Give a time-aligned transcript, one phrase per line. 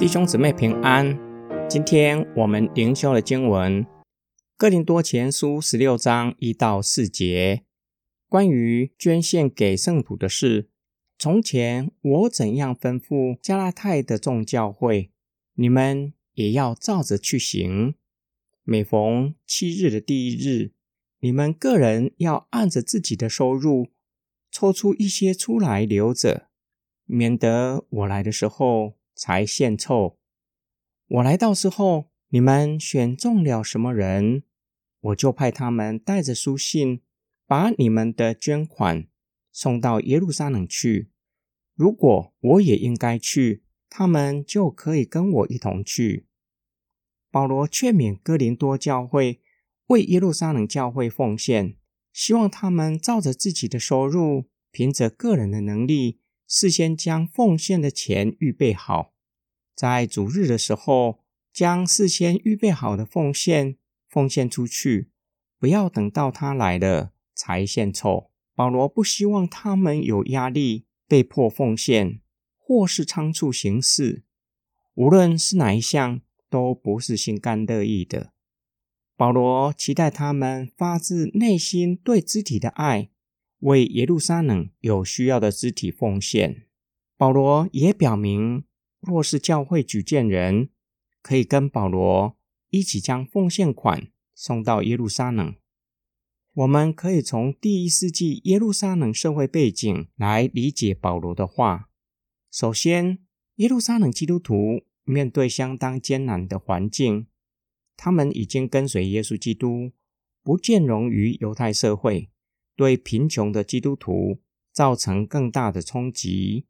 [0.00, 1.18] 弟兄姊妹平安。
[1.68, 3.84] 今天我们灵修的经文
[4.56, 7.64] 《哥林多前书》十六章一到四节，
[8.26, 10.70] 关于捐献给圣徒的事。
[11.18, 15.10] 从前我怎样吩咐加拉太的众教会，
[15.56, 17.94] 你们也要照着去行。
[18.64, 20.72] 每逢七日的第一日，
[21.18, 23.88] 你们个人要按着自己的收入，
[24.50, 26.48] 抽出一些出来留着，
[27.04, 30.16] 免得我来的时候才献臭。
[31.06, 34.44] 我来到时候，你们选中了什么人，
[35.00, 37.02] 我就派他们带着书信，
[37.46, 39.06] 把你们的捐款
[39.52, 41.10] 送到耶路撒冷去。
[41.74, 46.26] 如果我也应该去，他们就可以跟我一同去。
[47.30, 49.42] 保罗劝勉哥林多教会
[49.88, 51.76] 为耶路撒冷教会奉献，
[52.10, 56.20] 希望他们照着自己的收入，凭着个人的能力，
[56.52, 59.14] 事先将奉献的钱预备好。
[59.76, 61.20] 在主日的时候，
[61.52, 63.76] 将事先预备好的奉献
[64.08, 65.10] 奉献出去，
[65.60, 68.32] 不要等到他来了才献凑。
[68.56, 72.20] 保罗不希望他们有压力，被迫奉献，
[72.58, 74.24] 或是仓促行事。
[74.94, 76.20] 无论是哪一项，
[76.50, 78.32] 都不是心甘乐意的。
[79.16, 83.10] 保罗期待他们发自内心对肢体的爱，
[83.60, 86.66] 为耶路撒冷有需要的肢体奉献。
[87.16, 88.64] 保罗也表明。
[89.00, 90.68] 若是教会举荐人，
[91.22, 92.36] 可以跟保罗
[92.68, 95.54] 一起将奉献款送到耶路撒冷。
[96.52, 101.88] 我们可以从第一世纪耶路撒冷社会背景来理解保罗的话。
[102.50, 103.20] 首先，
[103.56, 107.26] 耶路撒冷基督徒面对相当艰难的环境，
[107.96, 109.92] 他们已经跟随耶稣基督，
[110.42, 112.28] 不见容于犹太社会，
[112.80, 114.40] 对贫穷的基督徒
[114.72, 116.66] 造成更大的冲击。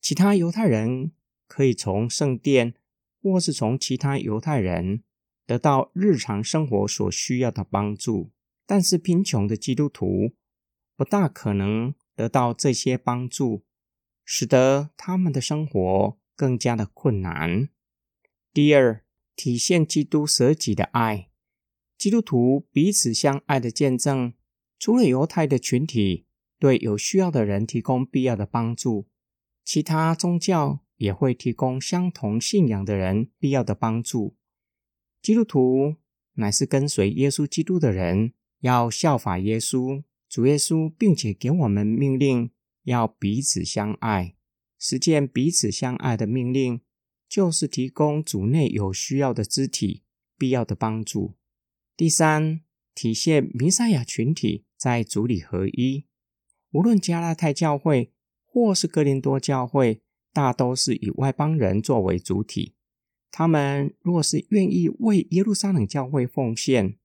[0.00, 1.12] 其他犹太人。
[1.54, 2.72] 可以从圣殿，
[3.20, 5.02] 或是从其他犹太人
[5.44, 8.30] 得到日常生活所需要的帮助，
[8.64, 10.32] 但是贫穷的基督徒
[10.96, 13.66] 不大可能得到这些帮助，
[14.24, 17.68] 使得他们的生活更加的困难。
[18.54, 19.04] 第二，
[19.36, 21.28] 体现基督舍己的爱，
[21.98, 24.32] 基督徒彼此相爱的见证，
[24.82, 26.26] 除了犹太的群体
[26.58, 29.06] 对有需要的人提供必要的帮助，
[29.64, 30.82] 其他宗教。
[31.02, 34.36] 也会提供相同信仰的人必要的帮助。
[35.20, 35.96] 基督徒
[36.34, 42.52] 乃是跟随耶稣基督的人，要效法耶稣、主耶稣，并且给我们命令，
[42.84, 44.36] 要彼此相爱。
[44.78, 46.80] 实践彼此相爱的命令，
[47.28, 50.04] 就是提供主内有需要的肢体
[50.38, 51.34] 必要的帮助。
[51.96, 52.60] 第三，
[52.94, 56.06] 体现弥赛亚群体在主里合一。
[56.72, 58.10] 无论加拉太教会
[58.44, 60.02] 或是哥林多教会。
[60.34, 62.72] 大都是以外邦人作为主体，
[63.30, 66.96] 他们若是愿意为耶路撒冷教会奉献，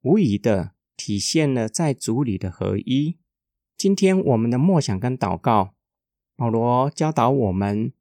[0.00, 3.18] 无疑的体现了在主里的合一。
[3.76, 5.74] 今天我们的默想跟祷告，
[6.34, 7.92] 保罗教导我们，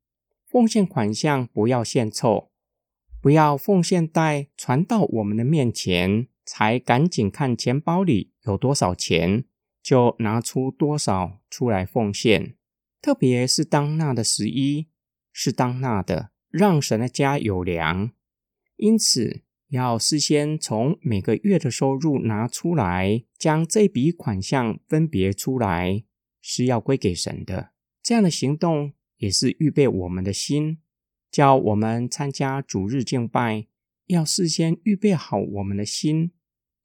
[0.48, 2.50] 奉献款项不要献臭，
[3.22, 9.46] 不要奉献袋传到我们的面前，才赶紧看钱包里有多少钱，
[9.84, 12.56] 就拿出多少出来奉献。
[13.00, 14.88] 特别是当纳的十一，
[15.32, 18.12] 是当纳的，让神的家有粮。
[18.78, 26.04] 因此，要事先从每个月的收入拿出来，将这笔款项分别出来，
[26.42, 27.74] 是要归给神的。
[28.02, 30.80] 这样的行动也是预备我们的心，
[31.30, 33.68] 叫我们参加主日敬拜，
[34.08, 36.32] 要事先预备好我们的心。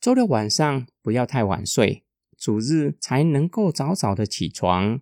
[0.05, 2.05] 周六晚上不要太晚睡，
[2.37, 5.01] 主日才能够早早的起床。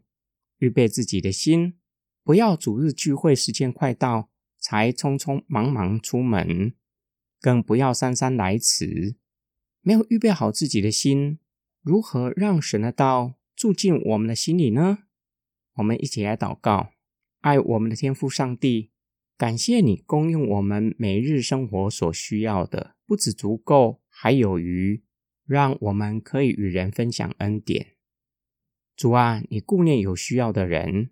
[0.59, 1.75] 预备自己的心，
[2.23, 4.31] 不要主日聚会时间快到
[4.61, 6.75] 才匆匆忙忙出门，
[7.41, 9.17] 更不要姗姗来迟。
[9.81, 11.41] 没有预备好自己的心，
[11.83, 14.99] 如何让神的道住进我们的心里呢？
[15.79, 16.93] 我们一起来祷告：
[17.41, 18.93] 爱我们的天父上帝，
[19.37, 25.03] 感谢你供应我们每日生活所需要的，不止足够，还有余，
[25.45, 27.97] 让我们可以与人分享恩典。
[28.95, 31.11] 主啊，你顾念有需要的人，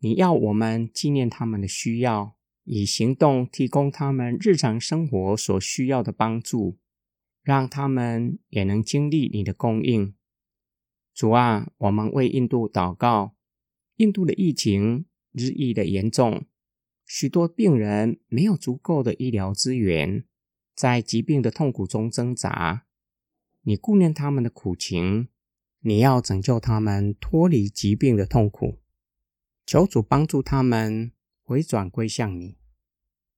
[0.00, 6.78] 你要我们纪念他们的需要，以行动提供他们日常生活所需要的帮助，
[7.42, 10.14] 让他们也能经历你的供应。
[11.14, 13.34] 主啊，我们为印度祷告，
[13.96, 16.44] 印度的疫情日益的严重，
[17.06, 20.26] 许多病人没有足够的医疗资源，
[20.76, 22.84] 在疾病的痛苦中挣扎。
[23.62, 25.28] 你顾念他们的苦情。
[25.80, 28.80] 你要拯救他们脱离疾病的痛苦，
[29.64, 31.12] 求主帮助他们
[31.44, 32.58] 回转归向你。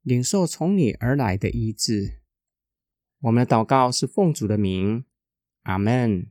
[0.01, 2.23] 领受从你而来的医治。
[3.21, 5.05] 我们的祷告是奉主的名，
[5.65, 6.31] 阿门。